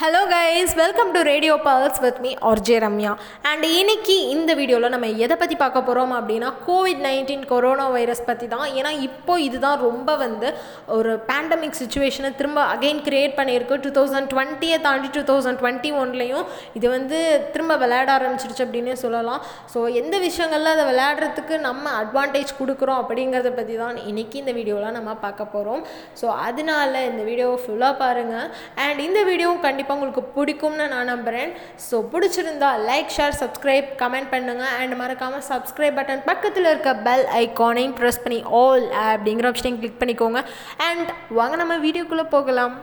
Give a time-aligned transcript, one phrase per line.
[0.00, 3.12] Hello guys welcome to Radio Pulse with me RJ Ramya
[3.50, 8.46] and இன்னைக்கு இந்த வீடியோவில் நம்ம எதை பற்றி பார்க்க போகிறோம் அப்படின்னா கோவிட் நைன்டீன் கொரோனா வைரஸ் பற்றி
[8.54, 8.64] தான்.
[8.78, 10.48] ஏன்னா இப்போ இதுதான் ரொம்ப வந்து
[10.96, 13.78] ஒரு பேண்டமிக் சுச்சுவேஷனை திரும்ப அகைன் கிரியேட் பண்ணியிருக்கு.
[13.86, 16.44] டூ தௌசண்ட் டுவெண்ட்டியை தாண்டி டூ தௌசண்ட் டுவெண்ட்டி ஒன்லேயும்
[16.80, 17.20] இது வந்து
[17.54, 19.40] திரும்ப விளையாட ஆரம்பிச்சிருச்சு அப்படின்னே சொல்லலாம்.
[19.72, 25.16] ஸோ எந்த விஷயங்களில் அதை விளையாடுறதுக்கு நம்ம அட்வான்டேஜ் கொடுக்குறோம் அப்படிங்கிறத பற்றி தான் இன்னைக்கு இந்த வீடியோவில் நம்ம
[25.24, 25.82] பார்க்க போகிறோம்
[26.22, 28.46] ஸோ அதனால இந்த வீடியோவை ஃபுல்லாக பாருங்கள்
[28.86, 31.50] அண்ட் இந்த வீடியோவும் கண்டிப்பாக உங்களுக்கு பிடிக்கும்னு நான் நம்புகிறேன்
[31.86, 37.96] ஸோ பிடிச்சிருந்தா லைக் ஷேர் சப்ஸ்கிரைப் கமெண்ட் பண்ணுங்கள் அண்ட் மறக்காமல் சப்ஸ்கிரைப் பட்டன் பக்கத்தில் இருக்க பெல் ஐக்கானையும்
[38.00, 40.42] ப்ரெஸ் பண்ணி ஆல் அப்படிங்கிற ஆப்ஷனையும் கிளிக் பண்ணிக்கோங்க.
[40.88, 42.76] அண்ட் வாங்க நம்ம வீடியோக்குள்ளே போகலாம்.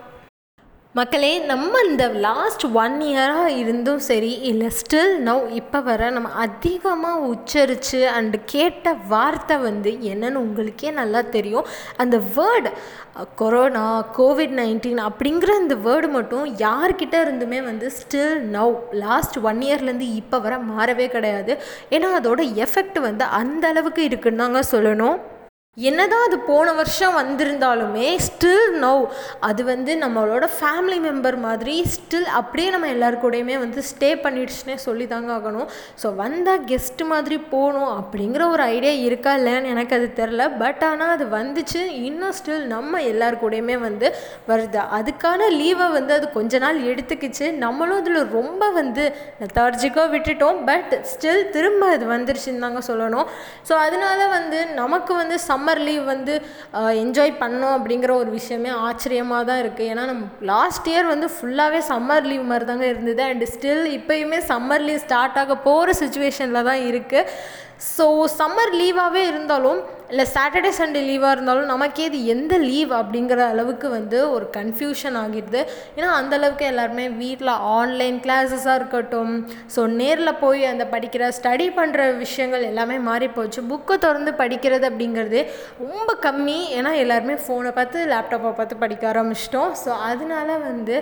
[0.98, 7.24] மக்களே நம்ம இந்த லாஸ்ட் ஒன் இயராக இருந்தும் சரி இல்லை ஸ்டில் நவ் இப்போ வர நம்ம அதிகமாக
[7.30, 11.70] உச்சரித்து அண்டு கேட்ட வார்த்தை வந்து என்னன்னு உங்களுக்கே நல்லா தெரியும்.
[12.04, 12.72] அந்த வேர்டு
[13.42, 13.88] கொரோனா
[14.20, 20.40] கோவிட் நைன்டீன் அப்படிங்கிற அந்த வேர்டு மட்டும் யார்கிட்ட இருந்துமே வந்து ஸ்டில் நவ் லாஸ்ட் ஒன் இயர்லேருந்து இப்போ
[20.48, 21.56] வர மாறவே கிடையாது.
[21.96, 25.20] ஏன்னா அதோட எஃபெக்ட் வந்து அந்த அளவுக்கு இருக்குன்னு தாங்க சொல்லணும்.
[25.78, 28.92] என்னதான் அது போன வருஷம் வந்திருந்தாலுமே ஸ்டில் நோ
[29.48, 35.06] அது வந்து நம்மளோட ஃபேமிலி மெம்பர் மாதிரி ஸ்டில் அப்படியே நம்ம எல்லாருக்கூடையுமே கூடயுமே வந்து ஸ்டே பண்ணிடுச்சுனே சொல்லி
[35.14, 35.70] தாங்க ஆகணும்.
[36.02, 41.14] ஸோ வந்தால் கெஸ்ட்டு மாதிரி போகணும் அப்படிங்கிற ஒரு ஐடியா இருக்கா இல்லைன்னு எனக்கு அது தெரில பட் ஆனால்
[41.16, 41.82] அது வந்துச்சு.
[42.10, 44.10] இன்னும் ஸ்டில் நம்ம எல்லாருக்கூடையுமே வந்து
[44.52, 44.82] வருது.
[45.00, 47.48] அதுக்கான லீவை வந்து அது கொஞ்ச நாள் எடுத்துக்கிச்சு.
[47.66, 49.06] நம்மளும் அதில் ரொம்ப வந்து
[49.42, 50.62] லெத்தார்ஜிக்காக விட்டுட்டோம்.
[50.70, 53.28] பட் ஸ்டில் திரும்ப அது வந்துருச்சுன்னு தாங்க சொல்லணும்.
[53.70, 56.34] ஸோ அதனால வந்து நமக்கு வந்து சம்மர் லீவ் வந்து
[57.02, 62.28] என்ஜாய் பண்ணோம் அப்படிங்கிற ஒரு விஷயமே ஆச்சரியமாக தான் இருக்குது ஏன்னா நம்ம லாஸ்ட் இயர் வந்து ஃபுல்லாகவே சம்மர்
[62.30, 63.22] லீவ் மாதிரி தாங்க இருந்தது.
[63.30, 67.30] அண்ட் ஸ்டில் இப்போயுமே சம்மர் லீவ் ஸ்டார்ட் ஆக போகிற சுச்சுவேஷனில் தான் இருக்குது
[67.94, 68.08] ஸோ
[68.40, 69.80] சம்மர் லீவாகவே இருந்தாலும்
[70.12, 75.62] இல்லை சாட்டர்டே சண்டே லீவாக இருந்தாலும் நமக்கே இது எந்த லீவ் அப்படிங்கிற அளவுக்கு வந்து ஒரு கன்ஃபியூஷன் ஆகிடுது.
[75.98, 79.34] ஏன்னா அந்தளவுக்கு எல்லாருமே வீட்டில் ஆன்லைன் கிளாஸஸாக இருக்கட்டும்
[79.76, 83.62] ஸோ நேரில் போய் அந்த படிக்கிற ஸ்டடி பண்ணுற விஷயங்கள் எல்லாமே மாறி போச்சு.
[83.72, 85.42] புக்கை திறந்து படிக்கிறது அப்படிங்கிறது
[85.86, 86.60] ரொம்ப கம்மி.
[86.78, 89.72] ஏன்னா எல்லாருமே ஃபோனை பார்த்து லேப்டாப்பை பார்த்து படிக்க ஆரம்பிச்சிட்டோம்.
[89.84, 90.98] ஸோ அதனால வந்து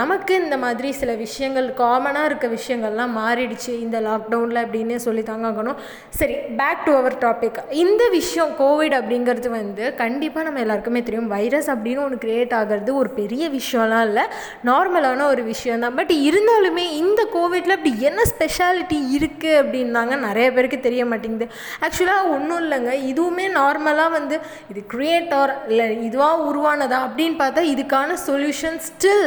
[0.00, 3.72] நமக்கு இந்த மாதிரி சில விஷயங்கள் காமனாக இருக்க விஷயங்கள்லாம் மாறிடுச்சு.
[3.86, 5.80] இந்த லாக்டவுனில் அப்படின்னு சொல்லி தாங்க ஆகணும்.
[6.20, 11.30] சரி பேக் டு அவர் டாபிக் இந்த விஷயம் கோவிட் அப்படிங்கிறது வந்து கண்டிப்பாக நம்ம எல்லாருக்குமே தெரியும்.
[11.34, 14.24] வைரஸ் அப்படின்னு ஒன்று க்ரியேட் ஆகிறது ஒரு பெரிய விஷயம்லாம் இல்லை.
[14.68, 15.96] நார்மலான ஒரு விஷயம் தான்.
[15.98, 21.48] பட் இருந்தாலுமே இந்த கோவிட்டில் அப்படி என்ன ஸ்பெஷாலிட்டி இருக்குது அப்படின்னாங்க நிறைய பேருக்கு தெரிய மாட்டேங்குது.
[21.86, 22.92] ஆக்சுவலாக ஒன்றும் இல்லைங்க.
[23.12, 24.38] இதுவுமே நார்மலாக வந்து
[24.72, 29.26] இது கிரியேட்டர் இல்லை இதுவாக உருவானதா அப்படின்னு பார்த்தா இதுக்கான சொல்யூஷன் ஸ்டில்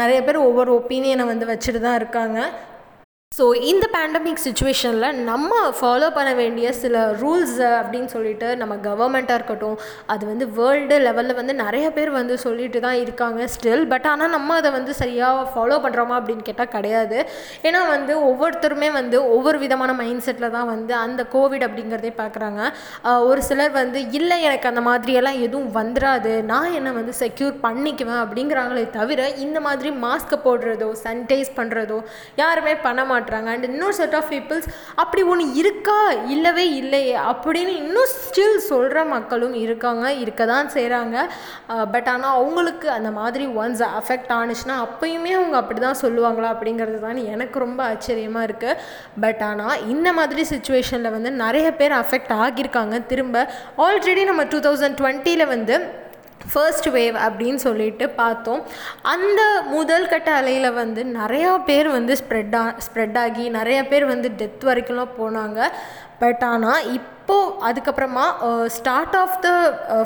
[0.00, 2.38] நிறைய பேர் ஒவ்வொரு ஒப்பீனியனை வந்து வச்சுட்டு தான் இருக்காங்க.
[3.38, 5.50] ஸோ இந்த பேண்டமிக் சுச்சுவேஷனில் நம்ம
[5.80, 11.54] ஃபாலோ பண்ண வேண்டிய சில ரூல்ஸ் அப்படின்னு சொல்லிட்டு நம்ம கவர்மெண்ட்டாக இருக்கட்டும் அது வந்து வேர்ல்டு லெவலில் வந்து
[11.54, 16.16] நிறைய பேர் வந்து சொல்லிட்டு தான் இருக்காங்க ஸ்டில் பட் ஆனால் நம்ம அதை வந்து சரியாக ஃபாலோ பண்ணுறோமா
[16.20, 17.18] அப்படின்னு கேட்டால் கிடையாது.
[17.62, 22.60] ஏன்னா வந்து ஒவ்வொருத்தருமே வந்து ஒவ்வொரு விதமான மைண்ட் செட்டில் தான் வந்து அந்த கோவிட் அப்படிங்கிறதே பார்க்குறாங்க
[23.26, 28.90] ஒரு சிலர் வந்து இல்லை எனக்கு அந்த மாதிரியெல்லாம் எதுவும் வந்துடாது நான் என்னை வந்து செக்யூர் பண்ணிக்குவேன் அப்படிங்கிறாங்களே
[28.90, 32.00] தவிர இந்த மாதிரி மாஸ்க்கை போடுறதோ சானிடைஸ் பண்ணுறதோ
[32.34, 35.98] யாருமே பண்ண மாட்டுறாங்க அண்ட் இன்னொரு செட் ஆஃப் பீப்புள்ஸ் அப்படி ஒன்று இருக்கா?
[36.34, 37.16] இல்லவே இல்லையே.
[37.32, 41.16] அப்படின்னு இன்னும் ஸ்டில் சொல்கிற மக்களும் இருக்காங்க இருக்க தான் செய்கிறாங்க
[41.92, 47.20] பட் ஆனால் அவங்களுக்கு அந்த மாதிரி ஒன்ஸ் அஃபெக்ட் ஆனுச்சுன்னா அப்பயுமே அவங்க அப்படி தான் சொல்லுவாங்களா அப்படிங்கிறது தான்
[47.32, 48.78] எனக்கு ரொம்ப ஆச்சரியமாக இருக்குது
[49.20, 53.46] பட் ஆனால் இந்த மாதிரி சுச்சுவேஷனில் வந்து நிறைய பேர் அஃபெக்ட் ஆகியிருக்காங்க திரும்ப.
[53.78, 55.76] ஆல்ரெடி நம்ம டூ தௌசண்ட் டுவெண்ட்டியில் வந்து
[56.52, 58.62] ஃபர்ஸ்ட் வேவ் அப்படின்னு சொல்லிட்டு பார்த்தோம்.
[59.02, 64.30] அந்த முதல் கட்ட அலையில் வந்து நிறையா பேர் வந்து ஸ்ப்ரெட் ஆ ஸ்ப்ரெட் ஆகி நிறையா பேர் வந்து
[64.38, 65.68] டெத் வரைக்கும்லாம் போனாங்க.
[66.18, 66.84] பட் ஆனால்
[67.22, 68.24] அப்போது அதுக்கப்புறமா
[68.76, 69.48] ஸ்டார்ட் ஆஃப் த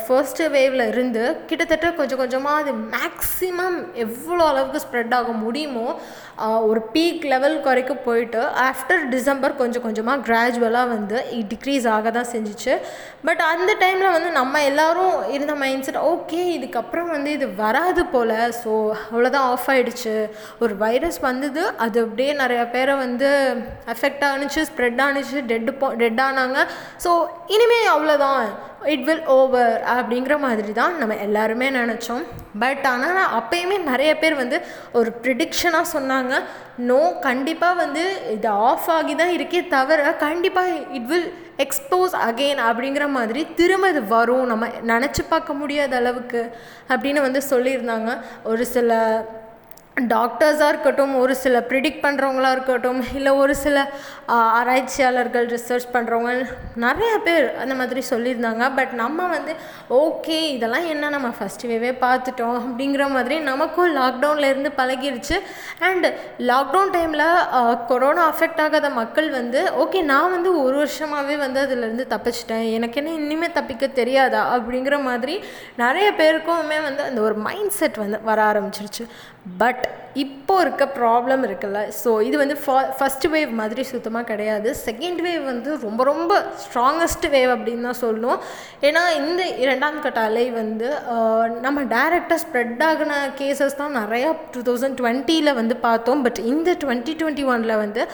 [0.07, 5.87] ஃபர்ஸ்ட் வேவில் இருந்து கிட்டத்தட்ட கொஞ்சம் கொஞ்சமாக அது மேக்ஸிமம் எவ்வளோ அளவுக்கு ஸ்ப்ரெட் ஆக முடியுமோ
[6.71, 11.17] ஒரு பீக் லெவலுக்கு வரைக்கும் போயிட்டு ஆஃப்டர் டிசம்பர் கொஞ்சம் கொஞ்சமாக கிராஜுவலாக வந்து
[11.53, 12.75] டிக்ரீஸ் ஆக தான் செஞ்சிச்சு.
[13.29, 18.35] பட் அந்த டைமில் வந்து நம்ம எல்லோரும் இருந்த மைண்ட் செட் ஓகே இதுக்கப்புறம் வந்து இது வராது போல்
[18.61, 18.75] ஸோ
[19.07, 20.15] அவ்வளோதான் ஆஃப் ஆகிடுச்சு
[20.65, 23.31] ஒரு வைரஸ் வந்தது அது அப்படியே நிறையா பேரை வந்து
[23.95, 26.61] அஃபெக்ட் ஆனுச்சு ஸ்ப்ரெட் ஆணுச்சு டெட்டு போ டெட் ஆனாங்க.
[27.07, 27.13] ஸோ
[27.55, 28.47] இனிமேல் அவ்வளோதான்
[28.93, 32.25] இட் வில் ஓவர் அப்படிங்கிற மாதிரி தான் நம்ம எல்லாருமே நினச்சோம்.
[32.63, 34.59] பட் ஆனால் அப்போயுமே நிறைய பேர் வந்து
[34.99, 36.33] ஒரு ப்ரிடிக்ஷனாக சொன்னாங்க.
[36.91, 36.99] நோ
[37.29, 38.05] கண்டிப்பாக வந்து
[38.35, 41.29] இது ஆஃப் ஆகி தான் இருக்கே தவிர கண்டிப்பாக இட் வில்
[41.65, 44.47] எக்ஸ்போஸ் அகெயின் அப்படிங்கிற மாதிரி திரும்ப இது வரும்.
[44.53, 46.43] நம்ம நினச்சி பார்க்க முடியாத அளவுக்கு
[46.93, 48.13] அப்படின்னு வந்து சொல்லியிருந்தாங்க.
[48.53, 49.01] ஒரு சில
[50.01, 53.77] டாக்டர்ஸாக இருக்கட்டும் ஒரு சில ப்ரிடிக்ட் பண்ணுறவங்களா இருக்கட்டும் இல்லை ஒரு சில
[54.27, 56.33] ஆராய்ச்சியாளர்கள் ரிசர்ச் பண்ணுறவங்க
[56.85, 58.65] நிறைய பேர் அந்த மாதிரி சொல்லியிருந்தாங்க.
[58.79, 59.53] பட் நம்ம வந்து
[59.91, 65.39] ஓகே இதெல்லாம் என்ன நம்ம ஃபஸ்ட் வேவே பார்த்துட்டோம் அப்படிங்கிற மாதிரி நமக்கும் லாக்டவுன்லேருந்து பழகிருச்சு.
[65.89, 66.07] அண்ட்
[66.51, 72.67] லாக்டவுன் டைமில் கொரோனா அஃபெக்ட் ஆகாத மக்கள் வந்து ஓகே நான் வந்து ஒரு வருஷமாகவே வந்து அதுலேருந்து தப்பிச்சிட்டேன்.
[72.73, 75.37] எனக்கு என்ன இனிமேல் தப்பிக்க தெரியாதா அப்படிங்கிற மாதிரி
[75.77, 79.07] நிறைய பேருக்குமே வந்து அந்த ஒரு மைண்ட் செட் வந்து வர ஆரம்பிச்சிருச்சு.
[79.61, 79.85] பட்
[80.23, 81.81] இப்போ இருக்க ப்ராப்ளம் இருக்குல்ல.
[82.03, 82.55] ஸோ இது வந்து
[82.99, 84.69] ஃபஸ்ட் வேவ் மாதிரி சுத்தமாக கிடையாது.
[84.87, 86.33] செகண்ட் வேவ் வந்து ரொம்ப ரொம்ப
[86.63, 88.41] ஸ்ட்ராங்கஸ்ட் வேவ் அப்படின்னு தான் சொல்லணும்
[88.89, 90.89] ஏன்னா இந்த இரண்டாம் கட்ட அலை வந்து
[91.67, 96.23] நம்ம டைரெக்டாக ஸ்ப்ரெட் ஆகின கேசஸ் தான் நிறையா டூ தௌசண்ட் டுவெண்ட்டியில் வந்து பார்த்தோம்.
[96.27, 98.05] பட் இந்த டுவெண்ட்டி டுவெண்ட்டி ஒனில் வந்து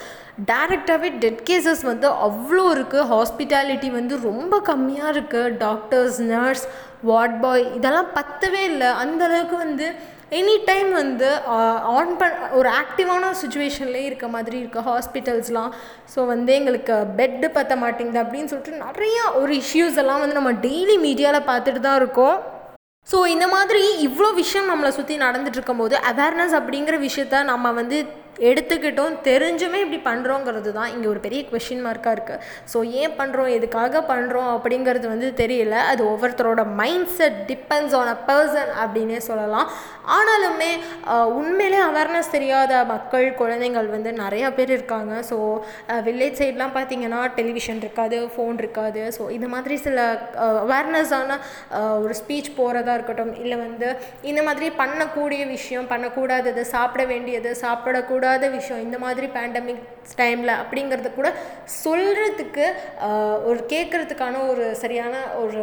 [0.51, 6.67] டேரெக்டாகவே டெட் கேசஸ் வந்து அவ்வளோ இருக்குது ஹாஸ்பிட்டாலிட்டி வந்து ரொம்ப கம்மியாக இருக்குது டாக்டர்ஸ் நர்ஸ்
[7.11, 8.91] வார்ட் பாய் இதெல்லாம் பத்தவே இல்லை.
[9.05, 9.87] அந்தளவுக்கு வந்து
[10.39, 15.73] எனி டைம் வந்து uh, ஆன் பண் ஒரு ஆக்டிவான சுச்சுவேஷன்லேயே இருக்க மாதிரி இருக்குது ஹாஸ்பிட்டல்ஸ்லாம்
[16.13, 20.97] ஸோ வந்து எங்களுக்கு பெட்டு பற்ற மாட்டேங்குது அப்படின்னு சொல்லிட்டு நிறையா ஒரு இஷ்யூஸ் எல்லாம் வந்து நம்ம டெய்லி
[21.05, 22.39] மீடியாவில் பார்த்துட்டு தான் இருக்கோம்.
[23.09, 27.99] ஸோ இந்த மாதிரி இவ்வளோ விஷயம் நம்மளை சுற்றி நடந்துட்டு இருக்கும்போது அவேர்னஸ் அப்படிங்கிற விஷயத்த நம்ம வந்து
[28.49, 32.41] எடுத்துக்கிட்டோம் தெரிஞ்சுமே இப்படி பண்ணுறோங்கிறது தான் இங்கே ஒரு பெரிய கொஷின் மார்க்காக இருக்குது
[32.73, 35.77] ஸோ ஏன் பண்ணுறோம் எதுக்காக பண்ணுறோம் அப்படிங்கிறது வந்து தெரியல.
[35.91, 39.69] அது ஒவ்வொருத்தரோட mind set depends on a person அப்படின்னே சொல்லலாம்.
[40.17, 40.71] ஆனாலுமே
[41.41, 45.13] உண்மையிலே அவேர்னஸ் தெரியாத மக்கள் குழந்தைங்கள் வந்து நிறையா பேர் இருக்காங்க.
[45.31, 45.37] ஸோ
[46.09, 49.03] வில்லேஜ் சைட்லாம் பார்த்தீங்கன்னா டெலிவிஷன் இருக்காது ஃபோன் இருக்காது.
[49.19, 50.01] ஸோ இந்த மாதிரி சில
[50.65, 51.39] அவேர்னஸான
[52.05, 53.89] ஒரு ஸ்பீச் போகிறதா இருக்கட்டும் இல்லை வந்து
[54.31, 57.51] இந்த மாதிரி பண்ணக்கூடிய விஷயம் பண்ணக்கூடாதது சாப்பிட வேண்டியது
[58.23, 59.87] கூடாத விஷயம் இந்த மாதிரி பேண்டமிக்
[60.19, 61.29] டைமில் அப்படிங்கிறத கூட
[61.85, 62.65] சொல்கிறதுக்கு
[63.49, 65.63] ஒரு கேட்குறதுக்கான ஒரு சரியான ஒரு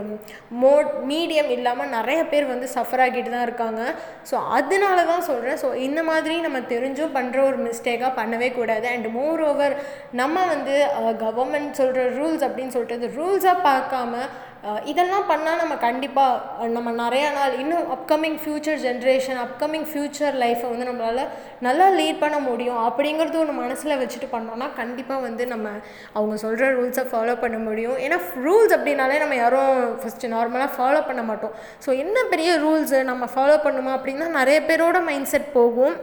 [0.64, 3.82] மோட் மீடியம் இல்லாமல் நிறைய பேர் வந்து சஃபர் ஆகிட்டு தான் இருக்காங்க.
[4.30, 8.88] ஸோ அதனால தான் சொல்கிறேன் ஸோ இந்த மாதிரி நம்ம தெரிஞ்சும் பண்ணுற ஒரு மிஸ்டேக்காக பண்ணவே கூடாது.
[8.96, 9.76] அண்ட் மோர் ஓவர்
[10.22, 10.76] நம்ம வந்து
[11.26, 14.26] கவர்மெண்ட் சொல்கிற ரூல்ஸ் அப்படின்னு சொல்லிட்டு ரூல்ஸாக பார்க்காம
[14.92, 20.88] இதெல்லாம் பண்ணால் நம்ம கண்டிப்பாக நம்ம நிறையா நாள் இன்னும் upcoming future generation upcoming future லைஃப்பை வந்து
[20.90, 21.32] நம்மளால்
[21.68, 25.70] நல்லா லீட் பண்ண முடியும் அப்படிங்கிறது ஒன்று மனசில் வச்சுட்டு பண்ணோம்னா கண்டிப்பாக வந்து நம்ம
[26.18, 27.98] அவங்க சொல்கிற ரூல்ஸை ஃபாலோ பண்ண முடியும்.
[28.06, 29.74] ஏன்னா ரூல்ஸ் அப்படின்னாலே நம்ம யாரும்
[30.04, 31.56] ஃபஸ்ட்டு நார்மலாக ஃபாலோ பண்ண மாட்டோம்.
[31.86, 35.98] ஸோ என்ன பெரிய ரூல்ஸு நம்ம ஃபாலோ பண்ணுமா அப்படின்னா நிறைய பேரோட மைண்ட் செட் போகும்.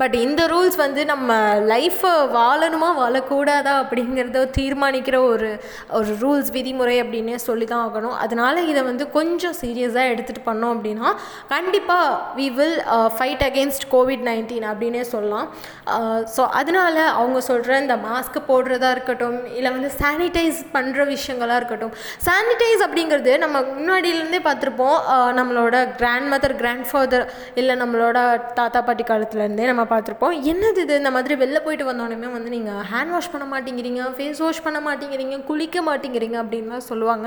[0.00, 1.32] பட் இந்த ரூல்ஸ் வந்து நம்ம
[1.72, 5.50] லைஃப்பை வாழணுமா வாழக்கூடாதா அப்படிங்கிறத தீர்மானிக்கிற ஒரு
[5.98, 8.16] ஒரு ரூல்ஸ் விதிமுறை அப்படின்னே சொல்லி தான் ஆகணும்.
[8.24, 11.10] அதனால் இதை வந்து கொஞ்சம் சீரியஸாக எடுத்துகிட்டு பண்ணோம் அப்படின்னா
[11.52, 12.76] கண்டிப்பாக we will
[13.18, 15.46] fight against COVID nineteen அப்படின்னே சொல்லலாம்.
[15.94, 21.94] Uh, ஸோ அதனால் அவங்க சொல்கிற இந்த மாஸ்க் போடுறதா இருக்கட்டும் இல்லை வந்து சானிடைஸ் பண்ணுற விஷயங்களாக இருக்கட்டும்.
[22.26, 24.98] சானிடைஸ் அப்படிங்கிறது நம்ம முன்னாடியிலேருந்தே பார்த்துருப்போம்.
[25.14, 27.26] Uh, நம்மளோட கிராண்ட் மதர் கிராண்ட் ஃபாதர்
[27.62, 28.18] இல்லை நம்மளோட
[28.60, 30.34] தாத்தா பாட்டி காலத்துலேருந்தே நம்ம பார்த்துருப்போம்.
[30.52, 30.94] என்னது இது?
[31.02, 35.36] இந்த மாதிரி வெளில போயிட்டு வந்தோடனே வந்து நீங்கள் ஹேண்ட் வாஷ் பண்ண மாட்டேங்கிறீங்க ஃபேஸ் வாஷ் பண்ண மாட்டேங்கிறீங்க
[35.50, 37.26] குளிக்க மாட்டேங்கிறீங்க அப்படின்லாம் சொல்லுவாங்க.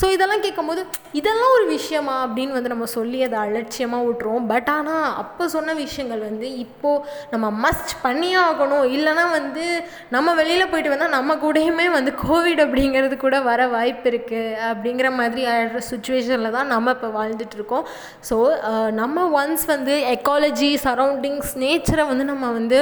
[0.00, 0.82] ஸோ இதெல்லாம் கேட்கும்போது
[1.20, 4.48] இதெல்லாம் ஒரு விஷயமா அப்படின்னு வந்து நம்ம சொல்லி அதை அலட்சியமாக விட்டுருவோம்.
[4.52, 7.02] பட் ஆனால் அப்போ சொன்ன விஷயங்கள் வந்து இப்போது
[7.34, 8.84] நம்ம மஸ்ட் பண்ணியே ஆகணும்.
[8.96, 9.66] இல்லைன்னா வந்து
[10.16, 15.42] நம்ம வெளியில் போயிட்டு வந்தால் நம்ம கூடயுமே வந்து கோவிட் அப்படிங்கிறது கூட வர வாய்ப்பு இருக்குது அப்படிங்கிற மாதிரி
[15.52, 17.84] ஆகிற சுச்சுவேஷனில் தான் நம்ம இப்போ வாழ்ந்துட்டு இருக்கோம்.
[18.28, 18.36] ஸோ
[19.00, 22.78] நம்ம ஒன்ஸ் வந்து எக்காலஜி சரௌண்டிங்ஸ் நேச்சர் வந்து நம்ம வந்து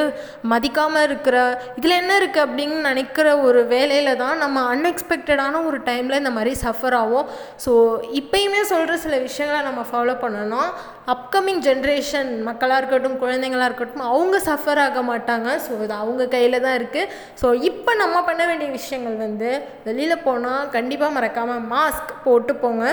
[0.53, 1.37] மதிக்காமல் இருக்கிற
[1.79, 6.97] இதில் என்ன இருக்குது அப்படின்னு நினைக்கிற ஒரு வேலையில் தான் நம்ம அன்எக்ஸ்பெக்டடான ஒரு டைமில் இந்த மாதிரி சஃபர்
[7.03, 7.29] ஆகும்
[7.65, 7.73] ஸோ
[8.21, 10.71] இப்பயுமே சொல்கிற சில விஷயங்களை நம்ம ஃபாலோ பண்ணணும்
[11.15, 15.49] அப்கமிங் ஜென்ரேஷன் மக்களாக இருக்கட்டும் குழந்தைங்களாக இருக்கட்டும் அவங்க சஃபர் ஆக மாட்டாங்க.
[15.65, 19.51] ஸோ இது அவங்க கையில் தான் இருக்குது ஸோ இப்போ நம்ம பண்ண வேண்டிய விஷயங்கள் வந்து
[19.89, 22.87] வெளியில் போனால் கண்டிப்பாக மறக்காமல் மாஸ்க் போட்டு போங்க.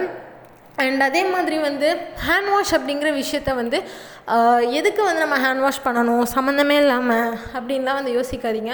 [0.83, 1.87] அண்ட் அதே மாதிரி வந்து
[2.27, 3.77] ஹேண்ட் வாஷ் அப்படிங்கிற விஷயத்த வந்து
[4.79, 6.25] எதுக்கு வந்து நம்ம ஹேண்ட் வாஷ் பண்ணணும்?
[6.33, 8.73] சம்மந்தமே இல்லாமல் அப்படின்லாம் வந்து யோசிக்காதீங்க.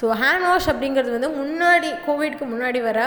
[0.00, 2.98] ஸோ ஹேண்ட் வாஷ் அப்படிங்கிறது வந்து முன்னாடி கோவிட்க்கு முன்னாடி வர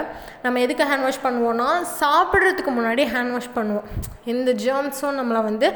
[0.45, 1.67] நம்ம எதுக்கு ஹேண்ட் வாஷ் பண்ணுவோன்னா
[2.01, 3.86] சாப்பிட்றதுக்கு முன்னாடி ஹேண்ட் வாஷ் பண்ணுவோம்.
[4.33, 5.69] எந்த ஜேர்ம்ஸும் நம்மளை வந்து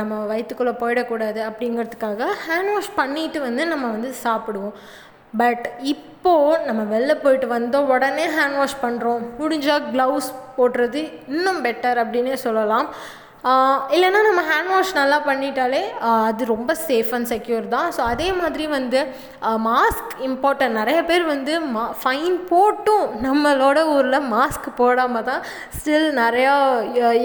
[0.00, 4.76] நம்ம வயிற்றுக்குள்ளே போயிடக்கூடாது அப்படிங்கிறதுக்காக ஹேண்ட் வாஷ் பண்ணிட்டு வந்து நம்ம வந்து சாப்பிடுவோம்.
[5.40, 11.02] பட் இப்போது நம்ம வெளில போயிட்டு வந்தோம் உடனே ஹேண்ட் வாஷ் பண்ணுறோம் முடிஞ்சால் க்ளவுஸ் போடுறது
[11.34, 12.88] இன்னும் பெட்டர் அப்படின்னே சொல்லலாம்.
[13.94, 15.80] இல்லைன்னா நம்ம ஹேண்ட் வாஷ் நல்லா பண்ணிட்டாலே
[16.28, 17.88] அது ரொம்ப சேஃப் அண்ட் செக்யூர் தான்.
[17.96, 19.00] ஸோ அதே மாதிரி வந்து
[19.64, 23.06] மாஸ்க் இம்பார்ட்டன்ட் நிறைய பேர் வந்து மா ஃபைன் போட்டும்.
[23.24, 25.42] நம்மளோட ஊரில் மாஸ்க் போடாமல் தான்
[25.78, 26.52] ஸ்டில் நிறையா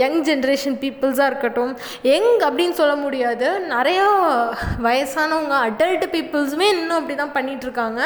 [0.02, 1.76] யங் ஜென்ரேஷன் பீப்புள்ஸாக இருக்கட்டும்.
[2.12, 3.48] யங் அப்படின்னு சொல்ல முடியாது.
[3.76, 4.08] நிறையா
[4.88, 8.02] வயசானவங்க அடல்ட் பீப்புள்ஸுமே இன்னும் அப்படி தான் பண்ணிகிட்ருக்காங்க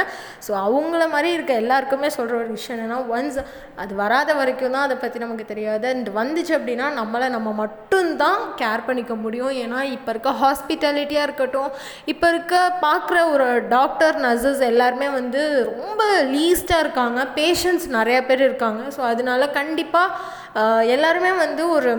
[0.47, 3.39] ஸோ அவங்கள மாதிரி இருக்க எல்லாருக்குமே சொல்கிற ஒரு விஷயம் என்னென்னா ஒன்ஸ்
[3.83, 5.87] அது வராத வரைக்கும் தான் அதை பற்றி நமக்கு தெரியாது.
[5.95, 9.53] அண்ட் வந்துச்சு அப்படின்னா நம்மளை நம்ம மட்டும் மட்டும்தான் கேர் பண்ணிக்க முடியும்.
[9.63, 11.71] ஏன்னா இப்போ இருக்க ஹாஸ்பிட்டாலிட்டியாக இருக்கட்டும்
[12.11, 12.55] இப்போ இருக்க
[12.85, 16.01] பார்க்குற ஒரு டாக்டர் நர்சஸ் எல்லாருமே வந்து ரொம்ப
[16.35, 17.19] லீஸ்ட்டாக இருக்காங்க.
[17.39, 18.81] பேஷண்ட்ஸ் நிறையா பேர் இருக்காங்க.
[18.95, 21.91] ஸோ அதனால கண்டிப்பாக எல்லாருமே வந்து ஒரு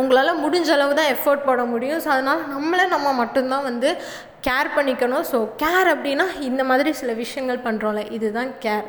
[0.00, 2.00] உங்களால் முடிஞ்ச அளவு தான் எஃபோர்ட் போட முடியும்.
[2.04, 3.90] ஸோ அதனால் நம்மளை நம்ம மட்டும்தான் வந்து
[4.48, 5.26] கேர் பண்ணிக்கணும்.
[5.32, 8.88] ஸோ கேர் அப்படின்னா இந்த மாதிரி சில விஷயங்கள் பண்ணுறோம்ல இதுதான் கேர்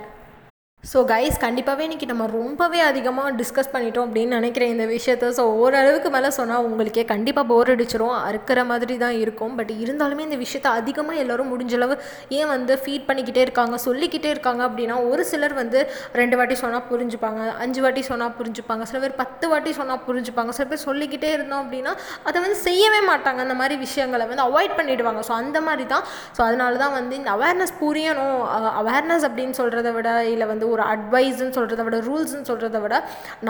[0.84, 5.26] ஸோ கைஸ் கண்டிப்பாகவே இன்றைக்கி நம்ம ரொம்பவே அதிகமாக டிஸ்கஸ் பண்ணிட்டோம் அப்படின்னு நினைக்கிறேன் இந்த விஷயத்த.
[5.38, 9.54] ஸோ ஓரளவுக்கு மேலே சொன்னால் உங்களுக்கே கண்டிப்பாக போர் அடிச்சிரும் அறுக்கிற மாதிரி தான் இருக்கும்.
[9.58, 11.96] பட் இருந்தாலுமே இந்த விஷயத்த அதிகமாக எல்லோரும் முடிஞ்சளவு
[12.38, 15.82] ஏன் வந்து ஃபீட் பண்ணிக்கிட்டே இருக்காங்க சொல்லிக்கிட்டே இருக்காங்க அப்படின்னா ஒரு சிலர் வந்து
[16.22, 20.68] ரெண்டு வாட்டி சொன்னால் புரிஞ்சுப்பாங்க அஞ்சு வாட்டி சொன்னால் புரிஞ்சுப்பாங்க சில பேர் பத்து வாட்டி சொன்னால் புரிஞ்சுப்பாங்க சில
[20.72, 21.94] பேர் சொல்லிக்கிட்டே இருந்தோம் அப்படின்னா
[22.28, 23.42] அதை வந்து செய்யவே மாட்டாங்க.
[23.48, 26.08] அந்த மாதிரி விஷயங்களை வந்து அவாய்ட் பண்ணிவிடுவாங்க ஸோ அந்த மாதிரி தான்.
[26.38, 28.42] ஸோ அதனால தான் வந்து இந்த அவேர்னஸ் புரியணும்
[28.84, 32.96] அவேர்னஸ் அப்படின்னு சொல்கிறத விட இல்லை வந்து ஒரு அட்வைஸ்ன்னு சொல்கிறத விட ரூல்ஸ்ன்னு சொல்கிறத விட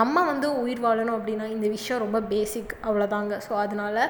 [0.00, 4.00] நம்ம வந்து உயிர் வாழணும் அப்படின்னா இந்த விஷயம் ரொம்ப பேசிக் அவ்வளோதாங்க ஸோ அதனால்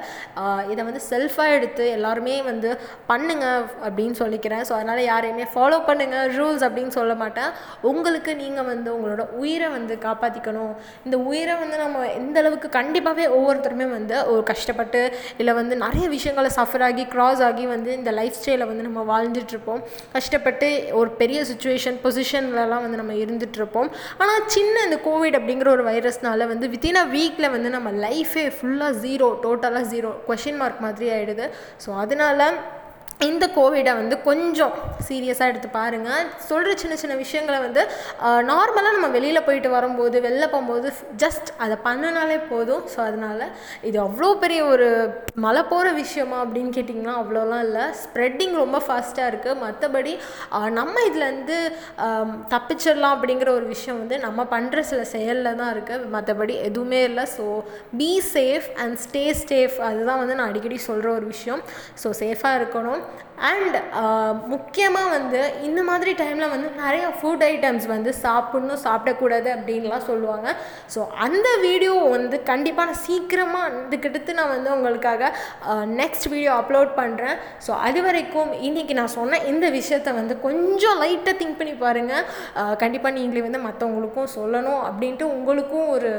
[0.71, 2.69] இதை வந்து செல்ஃபாக எடுத்து எல்லாருமே வந்து
[3.11, 3.45] பண்ணுங்க
[3.87, 4.63] அப்படின்னு சொல்லிக்கிறேன்.
[4.67, 7.49] ஸோ அதனால் யாரையுமே ஃபாலோ பண்ணுங்கள் ரூல்ஸ் அப்படின்னு சொல்ல மாட்டேன்.
[7.89, 10.73] உங்களுக்கு நீங்கள் வந்து உங்களோட உயிரை வந்து காப்பாற்றிக்கணும்
[11.05, 15.01] இந்த உயிரை வந்து நம்ம எந்த அளவுக்கு கண்டிப்பாகவே ஒவ்வொருத்தருமே வந்து ஒரு கஷ்டப்பட்டு
[15.41, 19.81] இல்லை வந்து நிறைய விஷயங்களை சஃபர் ஆகி க்ராஸ் ஆகி வந்து இந்த லைஃப் ஸ்டைலை வந்து நம்ம வாழ்ந்துட்டுருப்போம்
[20.15, 26.47] கஷ்டப்பட்டு ஒரு பெரிய சுச்சுவேஷன் பொசிஷன்லலாம் வந்து நம்ம இருந்துகிட்ருப்போம் ஆனால் சின்ன இந்த கோவிட் அப்படிங்கிற ஒரு வைரஸ்னால
[26.47, 31.47] வந்து வித்தின் அ வீக்கில் வந்து நம்ம லைஃபே ஃபுல்லாக ஜீரோ டோட்டலாக ஜீரோ கொஷின் மார்க் மாதிரி ஆகிடுது
[31.85, 32.45] ஸோ அதனால்
[33.23, 34.75] இந்த கோவிடை வந்து கொஞ்சம்
[35.09, 37.83] சீரியஸாக எடுத்து பாருங்கள் சொல்கிற சின்ன சின்ன விஷயங்களை வந்து
[38.51, 40.87] நார்மலாக நம்ம வெளியில் போயிட்டு வரும்போது வெளில போகும்போது
[41.23, 42.83] ஜஸ்ட் அதை பண்ணினாலே போதும்.
[42.93, 43.45] ஸோ அதனால்
[43.89, 44.89] இது அவ்வளோ பெரிய ஒரு
[45.45, 47.85] மழை போகிற விஷயமா அப்படின்னு கேட்டிங்கன்னா அவ்வளோலாம் இல்லை.
[48.03, 50.13] ஸ்ப்ரெட்டிங் ரொம்ப ஃபாஸ்ட்டாக இருக்குது மற்றபடி
[50.79, 51.57] நம்ம இதுலேருந்து
[52.53, 57.25] தப்பிச்சிடலாம் அப்படிங்கிற ஒரு விஷயம் வந்து நம்ம பண்ணுற சில செயலில் தான் இருக்குது மற்றபடி எதுவுமே இல்லை.
[57.37, 57.45] So
[57.99, 61.61] be safe and stay safe அதுதான் வந்து நான் அடிக்கடி சொல்கிற ஒரு விஷயம்.
[62.03, 63.03] ஸோ சேஃபாக இருக்கணும்.
[63.49, 70.05] அண்ட் uh, முக்கியமாக வந்து இந்த மாதிரி டைமில் வந்து நிறைய ஃபுட் ஐட்டம்ஸ் வந்து சாப்பிட்ணும் சாப்பிடக்கூடாது அப்படின்லாம்
[70.09, 70.49] சொல்லுவாங்க.
[70.93, 75.31] ஸோ அந்த வீடியோ வந்து கண்டிப்பாக நான் சீக்கிரமாக இதுக்கடுத்து நான் வந்து உங்களுக்காக
[76.01, 81.35] நெக்ஸ்ட் வீடியோ அப்லோட் பண்ணுறேன் ஸோ அது வரைக்கும் இன்றைக்கி நான் சொன்ன இந்த விஷயத்த வந்து கொஞ்சம் லைட்டாக
[81.41, 82.23] திங்க் பண்ணி பாருங்கள்
[82.61, 86.11] uh, கண்டிப்பாக நீங்களே வந்து மற்றவங்களுக்கும் சொல்லணும் அப்படின்ட்டு உங்களுக்கும் ஒரு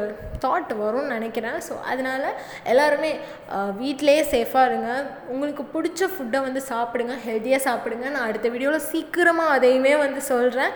[0.47, 1.59] தாட் வரும்னு நினைக்கிறேன்.
[1.69, 2.29] ஸோ அதனால்
[2.73, 3.13] எல்லாருமே
[3.57, 4.91] uh, வீட்டிலேயே சேஃபாக இருங்க.
[5.33, 7.11] உங்களுக்கு பிடிச்ச ஃபுட்டை வந்து சாப்பிடுங்க.
[7.27, 8.07] ஹெல்த்தியாக சாப்பிடுங்க.
[8.15, 10.75] நான் அடுத்த வீடியோவில் சீக்கிரமாக அதையுமே வந்து சொல்கிறேன்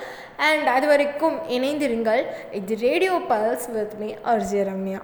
[0.49, 2.23] அண்ட் அது வரைக்கும் இணைந்திருங்கள்.
[2.61, 5.03] இது Radio Pulse with me RJ Ramya